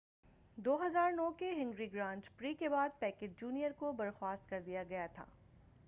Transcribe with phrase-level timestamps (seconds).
[0.57, 5.25] 2009 کے Hungary grand prix کے بعد پیکیٹ جونیئر کو برخواست کر دیا گیا تھا